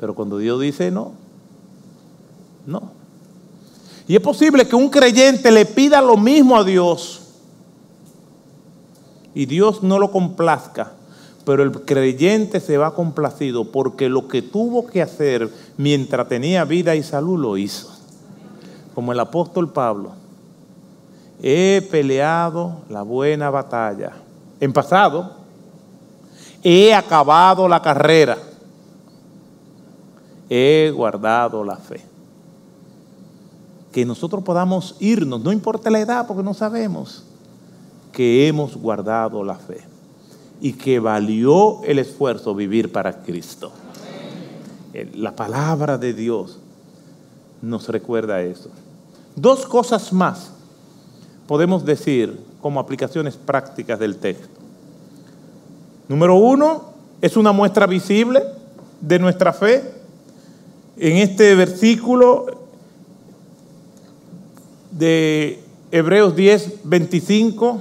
Pero 0.00 0.14
cuando 0.14 0.38
Dios 0.38 0.58
dice 0.58 0.90
no, 0.90 1.12
no. 2.66 2.90
Y 4.08 4.16
es 4.16 4.22
posible 4.22 4.66
que 4.66 4.74
un 4.74 4.88
creyente 4.88 5.52
le 5.52 5.66
pida 5.66 6.00
lo 6.00 6.16
mismo 6.16 6.56
a 6.56 6.64
Dios 6.64 7.20
y 9.34 9.46
Dios 9.46 9.82
no 9.82 9.98
lo 9.98 10.10
complazca, 10.10 10.92
pero 11.44 11.62
el 11.62 11.70
creyente 11.82 12.60
se 12.60 12.78
va 12.78 12.94
complacido 12.94 13.70
porque 13.70 14.08
lo 14.08 14.26
que 14.26 14.42
tuvo 14.42 14.86
que 14.86 15.02
hacer 15.02 15.50
mientras 15.76 16.28
tenía 16.28 16.64
vida 16.64 16.96
y 16.96 17.02
salud 17.02 17.38
lo 17.38 17.56
hizo. 17.58 17.90
Como 18.94 19.12
el 19.12 19.20
apóstol 19.20 19.70
Pablo, 19.70 20.12
he 21.42 21.86
peleado 21.90 22.78
la 22.88 23.02
buena 23.02 23.50
batalla. 23.50 24.12
En 24.58 24.72
pasado, 24.72 25.36
he 26.64 26.92
acabado 26.92 27.68
la 27.68 27.80
carrera, 27.80 28.36
he 30.50 30.92
guardado 30.94 31.64
la 31.64 31.76
fe 31.76 32.10
que 33.92 34.04
nosotros 34.04 34.44
podamos 34.44 34.96
irnos, 35.00 35.42
no 35.42 35.52
importa 35.52 35.90
la 35.90 36.00
edad, 36.00 36.26
porque 36.26 36.42
no 36.42 36.54
sabemos, 36.54 37.24
que 38.12 38.46
hemos 38.46 38.76
guardado 38.76 39.42
la 39.42 39.56
fe 39.56 39.80
y 40.60 40.74
que 40.74 41.00
valió 41.00 41.82
el 41.84 41.98
esfuerzo 41.98 42.54
vivir 42.54 42.92
para 42.92 43.22
Cristo. 43.22 43.72
Eh, 44.92 45.10
la 45.14 45.34
palabra 45.34 45.98
de 45.98 46.12
Dios 46.12 46.58
nos 47.62 47.88
recuerda 47.88 48.42
eso. 48.42 48.70
Dos 49.34 49.66
cosas 49.66 50.12
más 50.12 50.52
podemos 51.46 51.84
decir 51.84 52.38
como 52.60 52.78
aplicaciones 52.78 53.36
prácticas 53.36 53.98
del 53.98 54.16
texto. 54.16 54.48
Número 56.08 56.36
uno, 56.36 56.90
es 57.20 57.36
una 57.36 57.52
muestra 57.52 57.86
visible 57.86 58.42
de 59.00 59.18
nuestra 59.18 59.52
fe. 59.52 59.99
En 61.02 61.16
este 61.16 61.54
versículo 61.54 62.44
de 64.90 65.58
Hebreos 65.90 66.36
10, 66.36 66.80
25, 66.84 67.78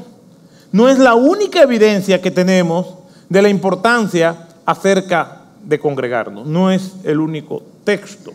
no 0.72 0.88
es 0.88 0.98
la 1.00 1.16
única 1.16 1.62
evidencia 1.62 2.22
que 2.22 2.32
tenemos 2.32 2.88
de 3.28 3.42
la 3.42 3.50
importancia 3.50 4.48
acerca 4.66 5.42
de 5.62 5.80
congregarnos. 5.80 6.48
No 6.48 6.72
es 6.72 6.94
el 7.04 7.20
único 7.20 7.62
texto. 7.84 8.32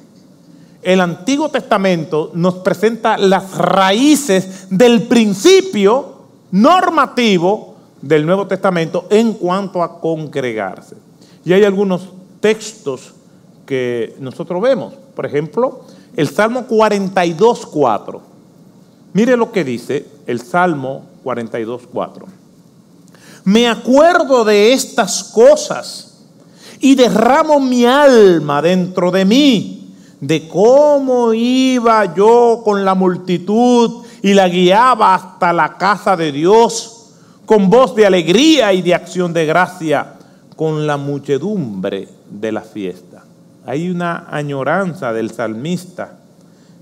El 0.82 1.00
Antiguo 1.00 1.48
Testamento 1.48 2.30
nos 2.34 2.56
presenta 2.56 3.16
las 3.16 3.56
raíces 3.56 4.66
del 4.68 5.04
principio 5.04 6.26
normativo 6.50 7.76
del 8.02 8.26
Nuevo 8.26 8.46
Testamento 8.46 9.06
en 9.08 9.32
cuanto 9.32 9.82
a 9.82 9.98
congregarse. 9.98 10.96
Y 11.42 11.54
hay 11.54 11.64
algunos 11.64 12.10
textos 12.40 13.14
que 13.66 14.14
nosotros 14.18 14.60
vemos. 14.62 14.94
Por 15.14 15.26
ejemplo, 15.26 15.82
el 16.16 16.28
Salmo 16.28 16.66
42, 16.66 17.66
4 17.66 18.34
Mire 19.14 19.36
lo 19.36 19.52
que 19.52 19.62
dice 19.62 20.06
el 20.26 20.40
Salmo 20.40 21.04
42.4. 21.24 22.24
Me 23.44 23.68
acuerdo 23.68 24.44
de 24.44 24.72
estas 24.72 25.22
cosas 25.22 26.18
y 26.80 26.96
derramo 26.96 27.60
mi 27.60 27.86
alma 27.86 28.60
dentro 28.60 29.12
de 29.12 29.24
mí, 29.24 29.94
de 30.20 30.48
cómo 30.48 31.32
iba 31.32 32.12
yo 32.12 32.62
con 32.64 32.84
la 32.84 32.96
multitud 32.96 34.04
y 34.20 34.34
la 34.34 34.48
guiaba 34.48 35.14
hasta 35.14 35.52
la 35.52 35.78
casa 35.78 36.16
de 36.16 36.32
Dios, 36.32 37.10
con 37.46 37.70
voz 37.70 37.94
de 37.94 38.06
alegría 38.06 38.72
y 38.72 38.82
de 38.82 38.96
acción 38.96 39.32
de 39.32 39.46
gracia, 39.46 40.14
con 40.56 40.88
la 40.88 40.96
muchedumbre 40.96 42.08
de 42.28 42.50
la 42.50 42.62
fiesta. 42.62 43.22
Hay 43.66 43.90
una 43.90 44.26
añoranza 44.30 45.12
del 45.12 45.30
salmista 45.30 46.18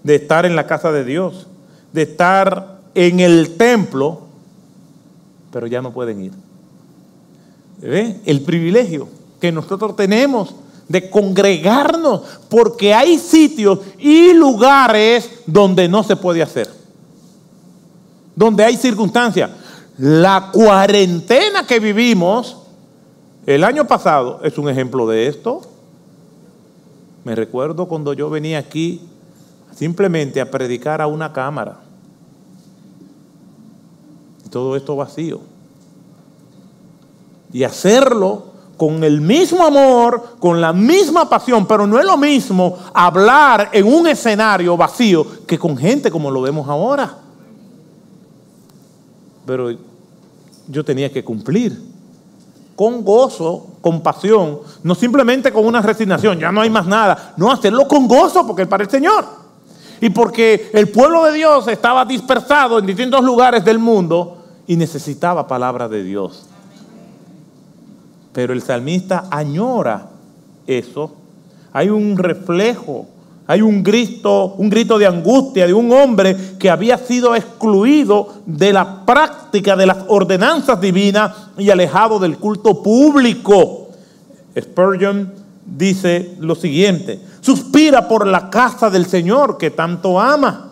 de 0.02 0.16
estar 0.16 0.46
en 0.46 0.56
la 0.56 0.66
casa 0.66 0.90
de 0.90 1.04
Dios 1.04 1.46
de 1.92 2.02
estar 2.02 2.80
en 2.94 3.20
el 3.20 3.56
templo, 3.56 4.22
pero 5.52 5.66
ya 5.66 5.82
no 5.82 5.92
pueden 5.92 6.22
ir. 6.22 6.32
El 7.82 8.40
privilegio 8.42 9.08
que 9.40 9.52
nosotros 9.52 9.96
tenemos 9.96 10.54
de 10.88 11.10
congregarnos, 11.10 12.22
porque 12.48 12.92
hay 12.92 13.18
sitios 13.18 13.80
y 13.98 14.32
lugares 14.34 15.30
donde 15.46 15.88
no 15.88 16.02
se 16.02 16.16
puede 16.16 16.42
hacer, 16.42 16.68
donde 18.34 18.64
hay 18.64 18.76
circunstancias. 18.76 19.50
La 19.98 20.50
cuarentena 20.52 21.66
que 21.66 21.80
vivimos 21.80 22.58
el 23.46 23.64
año 23.64 23.86
pasado 23.86 24.40
es 24.42 24.58
un 24.58 24.68
ejemplo 24.68 25.06
de 25.06 25.26
esto. 25.26 25.62
Me 27.24 27.34
recuerdo 27.34 27.86
cuando 27.86 28.12
yo 28.12 28.30
venía 28.30 28.58
aquí 28.58 29.00
simplemente 29.74 30.40
a 30.40 30.50
predicar 30.50 31.00
a 31.00 31.06
una 31.06 31.32
cámara. 31.32 31.78
todo 34.50 34.76
esto 34.76 34.94
vacío. 34.96 35.40
Y 37.54 37.64
hacerlo 37.64 38.52
con 38.76 39.02
el 39.02 39.22
mismo 39.22 39.64
amor, 39.64 40.36
con 40.38 40.60
la 40.60 40.74
misma 40.74 41.26
pasión, 41.26 41.66
pero 41.66 41.86
no 41.86 41.98
es 41.98 42.04
lo 42.04 42.18
mismo 42.18 42.78
hablar 42.92 43.70
en 43.72 43.86
un 43.86 44.06
escenario 44.08 44.76
vacío 44.76 45.46
que 45.46 45.58
con 45.58 45.74
gente 45.74 46.10
como 46.10 46.30
lo 46.30 46.42
vemos 46.42 46.68
ahora. 46.68 47.16
Pero 49.46 49.70
yo 50.68 50.84
tenía 50.84 51.10
que 51.10 51.24
cumplir 51.24 51.91
con 52.76 53.04
gozo, 53.04 53.66
con 53.80 54.00
pasión, 54.00 54.60
no 54.82 54.94
simplemente 54.94 55.52
con 55.52 55.66
una 55.66 55.82
resignación, 55.82 56.38
ya 56.38 56.50
no 56.50 56.60
hay 56.60 56.70
más 56.70 56.86
nada, 56.86 57.34
no 57.36 57.50
hacerlo 57.50 57.86
con 57.86 58.08
gozo 58.08 58.46
porque 58.46 58.62
es 58.62 58.68
para 58.68 58.84
el 58.84 58.90
Señor 58.90 59.24
y 60.00 60.10
porque 60.10 60.70
el 60.72 60.88
pueblo 60.88 61.24
de 61.24 61.32
Dios 61.32 61.68
estaba 61.68 62.04
dispersado 62.04 62.78
en 62.78 62.86
distintos 62.86 63.22
lugares 63.22 63.64
del 63.64 63.78
mundo 63.78 64.38
y 64.66 64.76
necesitaba 64.76 65.46
palabra 65.46 65.88
de 65.88 66.02
Dios. 66.02 66.46
Pero 68.32 68.52
el 68.52 68.62
salmista 68.62 69.26
añora 69.30 70.08
eso. 70.66 71.14
Hay 71.72 71.88
un 71.88 72.16
reflejo, 72.16 73.06
hay 73.46 73.62
un 73.62 73.82
grito, 73.82 74.54
un 74.58 74.70
grito 74.70 74.98
de 74.98 75.06
angustia 75.06 75.66
de 75.66 75.74
un 75.74 75.92
hombre 75.92 76.36
que 76.58 76.68
había 76.68 76.98
sido 76.98 77.34
excluido 77.34 78.42
de 78.46 78.72
la 78.72 79.04
práctica 79.06 79.41
de 79.52 79.86
las 79.86 79.98
ordenanzas 80.08 80.80
divinas 80.80 81.30
y 81.58 81.68
alejado 81.68 82.18
del 82.18 82.38
culto 82.38 82.82
público. 82.82 83.90
Spurgeon 84.58 85.32
dice 85.64 86.34
lo 86.40 86.54
siguiente, 86.54 87.20
suspira 87.40 88.08
por 88.08 88.26
la 88.26 88.48
casa 88.48 88.88
del 88.88 89.06
Señor 89.06 89.58
que 89.58 89.70
tanto 89.70 90.18
ama. 90.18 90.70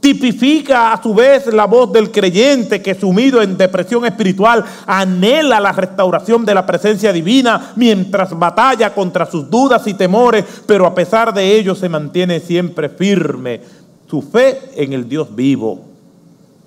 Tipifica 0.00 0.92
a 0.92 1.02
su 1.02 1.14
vez 1.14 1.46
la 1.52 1.66
voz 1.66 1.92
del 1.92 2.10
creyente 2.10 2.82
que 2.82 2.94
sumido 2.94 3.40
en 3.40 3.56
depresión 3.56 4.04
espiritual 4.04 4.64
anhela 4.86 5.60
la 5.60 5.70
restauración 5.70 6.44
de 6.44 6.54
la 6.54 6.66
presencia 6.66 7.12
divina 7.12 7.72
mientras 7.76 8.36
batalla 8.36 8.94
contra 8.94 9.26
sus 9.26 9.48
dudas 9.48 9.86
y 9.86 9.94
temores, 9.94 10.44
pero 10.66 10.86
a 10.86 10.94
pesar 10.94 11.32
de 11.32 11.56
ello 11.56 11.74
se 11.76 11.88
mantiene 11.88 12.40
siempre 12.40 12.88
firme 12.88 13.60
su 14.08 14.22
fe 14.22 14.60
en 14.76 14.92
el 14.92 15.08
Dios 15.08 15.34
vivo. 15.34 15.80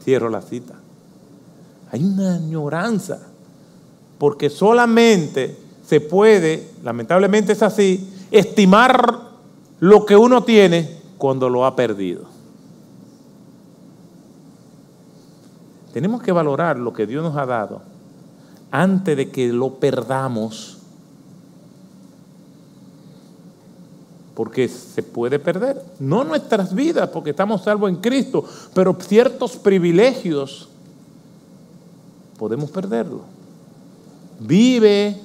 Cierro 0.04 0.30
la 0.30 0.42
cita. 0.42 0.85
Hay 1.96 2.04
una 2.04 2.36
añoranza, 2.36 3.20
porque 4.18 4.50
solamente 4.50 5.58
se 5.88 6.02
puede, 6.02 6.72
lamentablemente 6.84 7.54
es 7.54 7.64
así, 7.64 8.14
estimar 8.32 9.30
lo 9.80 10.06
que 10.06 10.18
uno 10.18 10.44
tiene 10.44 11.00
cuando 11.18 11.48
lo 11.48 11.66
ha 11.66 11.74
perdido. 11.74 12.24
Tenemos 15.94 16.22
que 16.22 16.34
valorar 16.34 16.78
lo 16.78 16.92
que 16.92 17.08
Dios 17.08 17.24
nos 17.24 17.38
ha 17.38 17.46
dado 17.46 17.82
antes 18.72 19.16
de 19.16 19.32
que 19.32 19.54
lo 19.54 19.76
perdamos. 19.76 20.80
Porque 24.34 24.68
se 24.68 25.02
puede 25.02 25.40
perder. 25.40 25.82
No 26.00 26.26
nuestras 26.26 26.76
vidas, 26.76 27.08
porque 27.08 27.30
estamos 27.30 27.64
salvos 27.64 27.90
en 27.90 28.02
Cristo, 28.02 28.44
pero 28.74 28.98
ciertos 29.00 29.56
privilegios 29.56 30.68
podemos 32.38 32.70
perderlo. 32.70 33.22
Vive 34.40 35.20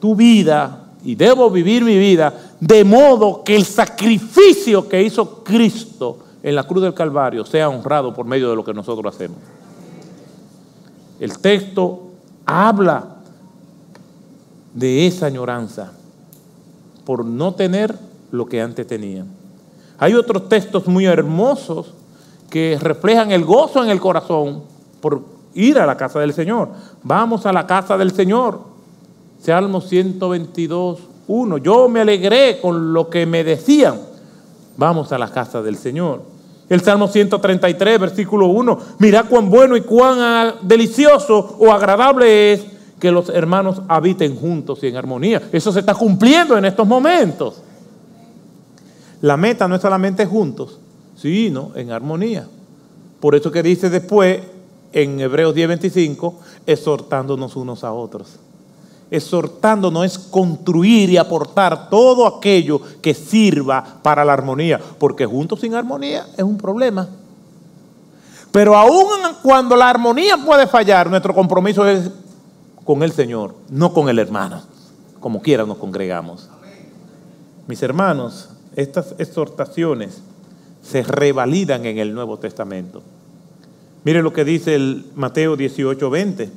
tu 0.00 0.14
vida 0.14 0.84
y 1.04 1.14
debo 1.14 1.50
vivir 1.50 1.84
mi 1.84 1.98
vida 1.98 2.32
de 2.60 2.84
modo 2.84 3.44
que 3.44 3.54
el 3.54 3.64
sacrificio 3.64 4.88
que 4.88 5.02
hizo 5.02 5.44
Cristo 5.44 6.18
en 6.42 6.54
la 6.54 6.64
cruz 6.64 6.82
del 6.82 6.94
Calvario 6.94 7.44
sea 7.44 7.68
honrado 7.68 8.14
por 8.14 8.26
medio 8.26 8.50
de 8.50 8.56
lo 8.56 8.64
que 8.64 8.74
nosotros 8.74 9.14
hacemos. 9.14 9.38
El 11.20 11.38
texto 11.38 12.10
habla 12.44 13.16
de 14.74 15.06
esa 15.06 15.26
añoranza 15.26 15.92
por 17.04 17.24
no 17.24 17.54
tener 17.54 17.96
lo 18.30 18.46
que 18.46 18.60
antes 18.60 18.86
tenían. 18.86 19.28
Hay 19.98 20.14
otros 20.14 20.48
textos 20.48 20.86
muy 20.86 21.06
hermosos 21.06 21.94
que 22.50 22.78
reflejan 22.80 23.30
el 23.30 23.44
gozo 23.44 23.82
en 23.82 23.90
el 23.90 24.00
corazón 24.00 24.62
por 25.00 25.33
ir 25.54 25.78
a 25.78 25.86
la 25.86 25.96
casa 25.96 26.20
del 26.20 26.32
Señor. 26.32 26.68
Vamos 27.02 27.46
a 27.46 27.52
la 27.52 27.66
casa 27.66 27.96
del 27.96 28.12
Señor. 28.12 28.60
Salmo 29.40 29.80
122, 29.80 31.00
1. 31.26 31.58
Yo 31.58 31.88
me 31.88 32.00
alegré 32.00 32.60
con 32.60 32.92
lo 32.92 33.08
que 33.08 33.26
me 33.26 33.44
decían. 33.44 34.00
Vamos 34.76 35.12
a 35.12 35.18
la 35.18 35.30
casa 35.30 35.62
del 35.62 35.76
Señor. 35.76 36.22
El 36.68 36.80
Salmo 36.80 37.08
133, 37.08 38.00
versículo 38.00 38.46
1. 38.48 38.78
Mira 38.98 39.24
cuán 39.24 39.50
bueno 39.50 39.76
y 39.76 39.82
cuán 39.82 40.18
ah, 40.18 40.54
delicioso 40.62 41.56
o 41.58 41.72
agradable 41.72 42.52
es 42.52 42.64
que 42.98 43.10
los 43.10 43.28
hermanos 43.28 43.82
habiten 43.86 44.34
juntos 44.34 44.78
y 44.82 44.86
en 44.86 44.96
armonía. 44.96 45.42
Eso 45.52 45.72
se 45.72 45.80
está 45.80 45.94
cumpliendo 45.94 46.56
en 46.56 46.64
estos 46.64 46.86
momentos. 46.86 47.60
La 49.20 49.36
meta 49.36 49.68
no 49.68 49.76
es 49.76 49.82
solamente 49.82 50.24
juntos, 50.26 50.78
sino 51.16 51.72
en 51.74 51.92
armonía. 51.92 52.46
Por 53.20 53.34
eso 53.34 53.50
que 53.50 53.62
dice 53.62 53.90
después 53.90 54.40
en 54.94 55.20
Hebreos 55.20 55.54
10:25, 55.54 56.34
exhortándonos 56.66 57.56
unos 57.56 57.82
a 57.82 57.92
otros. 57.92 58.36
Exhortándonos 59.10 60.04
es 60.06 60.18
construir 60.18 61.10
y 61.10 61.16
aportar 61.16 61.90
todo 61.90 62.26
aquello 62.26 62.80
que 63.02 63.12
sirva 63.12 63.84
para 64.02 64.24
la 64.24 64.32
armonía, 64.32 64.80
porque 64.98 65.26
juntos 65.26 65.60
sin 65.60 65.74
armonía 65.74 66.26
es 66.36 66.44
un 66.44 66.56
problema. 66.56 67.08
Pero 68.52 68.76
aún 68.76 69.06
cuando 69.42 69.74
la 69.74 69.90
armonía 69.90 70.36
puede 70.38 70.68
fallar, 70.68 71.10
nuestro 71.10 71.34
compromiso 71.34 71.86
es 71.86 72.08
con 72.84 73.02
el 73.02 73.12
Señor, 73.12 73.54
no 73.68 73.92
con 73.92 74.08
el 74.08 74.20
hermano, 74.20 74.62
como 75.18 75.42
quiera 75.42 75.66
nos 75.66 75.78
congregamos. 75.78 76.48
Mis 77.66 77.82
hermanos, 77.82 78.50
estas 78.76 79.16
exhortaciones 79.18 80.22
se 80.82 81.02
revalidan 81.02 81.84
en 81.84 81.98
el 81.98 82.14
Nuevo 82.14 82.38
Testamento. 82.38 83.02
Mire 84.04 84.22
lo 84.22 84.32
que 84.32 84.44
dice 84.44 84.74
el 84.74 85.06
Mateo 85.14 85.56
18, 85.56 86.10
20. 86.10 86.50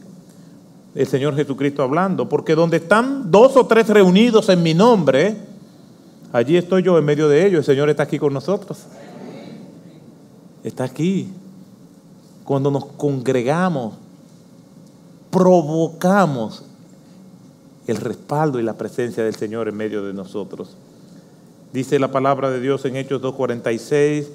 El 0.95 1.07
Señor 1.07 1.35
Jesucristo 1.35 1.81
hablando. 1.81 2.27
Porque 2.27 2.55
donde 2.55 2.77
están 2.77 3.31
dos 3.31 3.55
o 3.55 3.65
tres 3.65 3.87
reunidos 3.87 4.49
en 4.49 4.61
mi 4.63 4.73
nombre, 4.73 5.37
allí 6.33 6.57
estoy 6.57 6.83
yo 6.83 6.97
en 6.97 7.05
medio 7.05 7.29
de 7.29 7.45
ellos. 7.45 7.59
El 7.59 7.75
Señor 7.75 7.89
está 7.89 8.03
aquí 8.03 8.19
con 8.19 8.33
nosotros. 8.33 8.79
Está 10.63 10.83
aquí. 10.83 11.29
Cuando 12.43 12.69
nos 12.69 12.85
congregamos, 12.85 13.93
provocamos 15.31 16.63
el 17.87 17.97
respaldo 17.97 18.59
y 18.59 18.63
la 18.63 18.73
presencia 18.73 19.23
del 19.23 19.35
Señor 19.35 19.69
en 19.69 19.77
medio 19.77 20.03
de 20.03 20.13
nosotros. 20.13 20.75
Dice 21.71 21.99
la 21.99 22.11
palabra 22.11 22.49
de 22.49 22.59
Dios 22.59 22.83
en 22.85 22.97
Hechos 22.97 23.21
2.46 23.21 24.27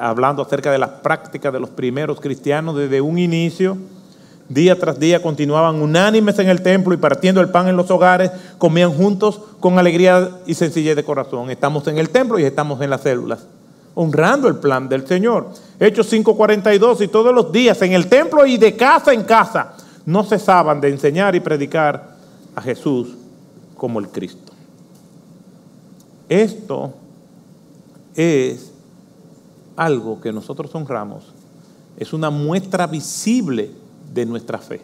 hablando 0.00 0.42
acerca 0.42 0.72
de 0.72 0.78
las 0.78 0.90
prácticas 0.90 1.52
de 1.52 1.60
los 1.60 1.70
primeros 1.70 2.20
cristianos 2.20 2.76
desde 2.76 3.00
un 3.00 3.18
inicio. 3.18 3.76
Día 4.48 4.78
tras 4.78 4.98
día 5.00 5.20
continuaban 5.20 5.82
unánimes 5.82 6.38
en 6.38 6.48
el 6.48 6.62
templo 6.62 6.94
y 6.94 6.98
partiendo 6.98 7.40
el 7.40 7.48
pan 7.48 7.66
en 7.66 7.76
los 7.76 7.90
hogares, 7.90 8.30
comían 8.58 8.92
juntos 8.92 9.40
con 9.58 9.78
alegría 9.78 10.30
y 10.46 10.54
sencillez 10.54 10.94
de 10.94 11.04
corazón. 11.04 11.50
Estamos 11.50 11.86
en 11.88 11.98
el 11.98 12.10
templo 12.10 12.38
y 12.38 12.44
estamos 12.44 12.80
en 12.80 12.90
las 12.90 13.00
células, 13.00 13.44
honrando 13.94 14.46
el 14.46 14.56
plan 14.56 14.88
del 14.88 15.06
Señor. 15.06 15.48
Hechos 15.80 16.12
5:42 16.12 17.00
y 17.00 17.08
todos 17.08 17.34
los 17.34 17.50
días 17.50 17.82
en 17.82 17.92
el 17.92 18.06
templo 18.06 18.46
y 18.46 18.56
de 18.56 18.76
casa 18.76 19.12
en 19.12 19.24
casa 19.24 19.74
no 20.04 20.22
cesaban 20.22 20.80
de 20.80 20.90
enseñar 20.90 21.34
y 21.34 21.40
predicar 21.40 22.16
a 22.54 22.62
Jesús 22.62 23.16
como 23.76 23.98
el 23.98 24.08
Cristo. 24.08 24.52
Esto 26.28 26.94
es 28.14 28.65
algo 29.76 30.20
que 30.20 30.32
nosotros 30.32 30.74
honramos, 30.74 31.24
es 31.96 32.12
una 32.12 32.30
muestra 32.30 32.86
visible 32.86 33.70
de 34.12 34.26
nuestra 34.26 34.58
fe. 34.58 34.82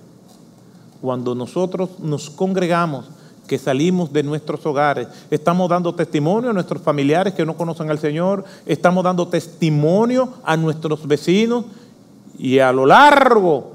Cuando 1.01 1.35
nosotros 1.35 1.99
nos 1.99 2.31
congregamos, 2.31 3.07
que 3.47 3.59
salimos 3.59 4.13
de 4.13 4.23
nuestros 4.23 4.65
hogares, 4.65 5.09
estamos 5.31 5.69
dando 5.69 5.95
testimonio 5.95 6.51
a 6.51 6.53
nuestros 6.53 6.81
familiares 6.81 7.35
que 7.35 7.45
no 7.45 7.57
conocen 7.57 7.91
al 7.91 7.99
Señor, 7.99 8.45
estamos 8.65 9.05
dando 9.05 9.29
testimonio 9.29 10.35
a 10.45 10.57
nuestros 10.57 11.07
vecinos 11.07 11.65
y 12.39 12.61
a 12.61 12.73
lo 12.73 12.87
largo 12.87 13.73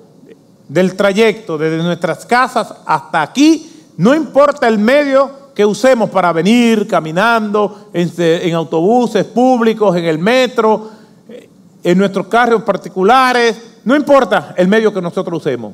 del 0.67 0.95
trayecto 0.95 1.58
desde 1.58 1.84
nuestras 1.84 2.25
casas 2.25 2.73
hasta 2.86 3.21
aquí, 3.21 3.86
no 3.97 4.15
importa 4.15 4.67
el 4.67 4.80
medio 4.80 5.47
que 5.53 5.65
usemos 5.65 6.10
para 6.10 6.32
venir 6.34 6.88
caminando 6.88 7.89
en, 7.93 8.53
autobuses 8.53 9.25
públicos, 9.25 9.95
en 9.95 10.06
el 10.06 10.19
metro, 10.19 10.96
en 11.88 11.97
nuestros 11.97 12.28
carros 12.28 12.63
particulares, 12.63 13.78
no 13.86 13.95
importa 13.95 14.54
el 14.58 14.67
medio 14.67 14.93
que 14.93 15.02
nosotros 15.02 15.39
usemos. 15.39 15.71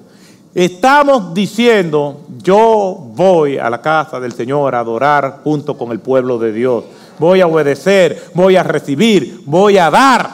Estamos 0.54 1.34
diciendo, 1.34 2.22
yo 2.38 3.10
voy 3.16 3.58
a 3.58 3.68
la 3.68 3.82
casa 3.82 4.20
del 4.20 4.32
Señor 4.32 4.76
a 4.76 4.82
adorar 4.82 5.40
junto 5.44 5.76
con 5.76 5.92
el 5.92 6.00
pueblo 6.00 6.38
de 6.38 6.54
Dios. 6.54 6.84
Voy 7.18 7.42
a 7.42 7.48
obedecer, 7.48 8.26
voy 8.36 8.58
a 8.58 8.62
recibir, 8.62 9.42
voy 9.48 9.80
a 9.80 9.90
dar. 9.90 10.30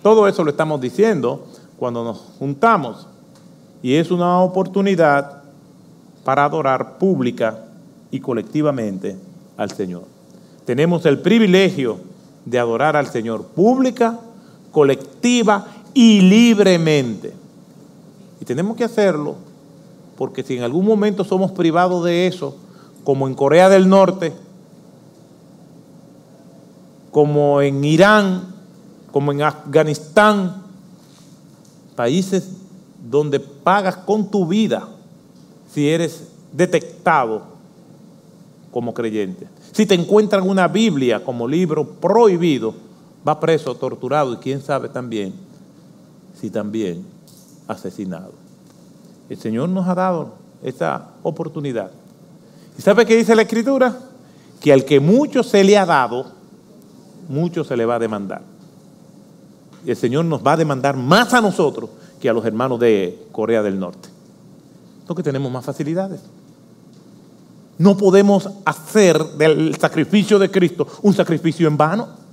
Todo 0.00 0.28
eso 0.28 0.44
lo 0.44 0.50
estamos 0.50 0.80
diciendo 0.80 1.44
cuando 1.76 2.04
nos 2.04 2.18
juntamos. 2.38 3.08
Y 3.82 3.96
es 3.96 4.12
una 4.12 4.38
oportunidad 4.42 5.42
para 6.22 6.44
adorar 6.44 6.98
pública 6.98 7.64
y 8.12 8.20
colectivamente 8.20 9.16
al 9.56 9.72
Señor. 9.72 10.04
Tenemos 10.64 11.04
el 11.04 11.18
privilegio 11.18 11.98
de 12.44 12.60
adorar 12.60 12.94
al 12.94 13.08
Señor 13.08 13.42
pública 13.46 14.20
colectiva 14.76 15.68
y 15.94 16.20
libremente. 16.20 17.32
Y 18.38 18.44
tenemos 18.44 18.76
que 18.76 18.84
hacerlo 18.84 19.36
porque 20.18 20.42
si 20.42 20.58
en 20.58 20.64
algún 20.64 20.84
momento 20.84 21.24
somos 21.24 21.50
privados 21.52 22.04
de 22.04 22.26
eso, 22.26 22.54
como 23.02 23.26
en 23.26 23.34
Corea 23.34 23.70
del 23.70 23.88
Norte, 23.88 24.34
como 27.10 27.62
en 27.62 27.82
Irán, 27.84 28.54
como 29.12 29.32
en 29.32 29.40
Afganistán, 29.40 30.62
países 31.94 32.50
donde 33.10 33.40
pagas 33.40 33.96
con 33.96 34.30
tu 34.30 34.46
vida 34.46 34.86
si 35.72 35.88
eres 35.88 36.24
detectado 36.52 37.44
como 38.70 38.92
creyente. 38.92 39.46
Si 39.72 39.86
te 39.86 39.94
encuentran 39.94 40.46
una 40.46 40.68
Biblia 40.68 41.24
como 41.24 41.48
libro 41.48 41.88
prohibido, 41.92 42.84
va 43.26 43.40
preso, 43.40 43.74
torturado 43.74 44.32
y 44.34 44.36
quién 44.36 44.60
sabe 44.60 44.88
también 44.88 45.34
si 46.40 46.50
también 46.50 47.04
asesinado. 47.66 48.32
El 49.28 49.38
Señor 49.38 49.68
nos 49.68 49.88
ha 49.88 49.94
dado 49.94 50.34
esa 50.62 51.08
oportunidad. 51.22 51.90
¿Y 52.78 52.82
sabe 52.82 53.06
qué 53.06 53.16
dice 53.16 53.34
la 53.34 53.42
Escritura? 53.42 53.98
Que 54.60 54.72
al 54.72 54.84
que 54.84 55.00
mucho 55.00 55.42
se 55.42 55.64
le 55.64 55.76
ha 55.76 55.86
dado, 55.86 56.26
mucho 57.28 57.64
se 57.64 57.76
le 57.76 57.84
va 57.84 57.96
a 57.96 57.98
demandar. 57.98 58.42
Y 59.84 59.90
el 59.90 59.96
Señor 59.96 60.24
nos 60.24 60.46
va 60.46 60.52
a 60.52 60.56
demandar 60.56 60.96
más 60.96 61.32
a 61.34 61.40
nosotros 61.40 61.90
que 62.20 62.28
a 62.28 62.32
los 62.32 62.44
hermanos 62.44 62.78
de 62.80 63.26
Corea 63.32 63.62
del 63.62 63.78
Norte. 63.78 64.08
Porque 65.06 65.22
tenemos 65.22 65.50
más 65.50 65.64
facilidades. 65.64 66.20
No 67.78 67.96
podemos 67.96 68.48
hacer 68.64 69.22
del 69.36 69.76
sacrificio 69.76 70.38
de 70.38 70.50
Cristo 70.50 70.86
un 71.02 71.12
sacrificio 71.12 71.68
en 71.68 71.76
vano 71.76 72.25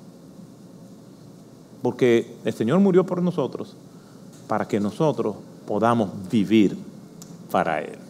porque 1.83 2.33
el 2.45 2.53
Señor 2.53 2.79
murió 2.79 3.05
por 3.05 3.21
nosotros 3.21 3.75
para 4.47 4.67
que 4.67 4.79
nosotros 4.79 5.35
podamos 5.67 6.09
vivir 6.31 6.75
para 7.51 7.81
Él. 7.81 8.02